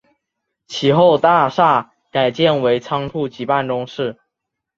[0.65, 4.17] 其后大厦改建为仓库及办公室。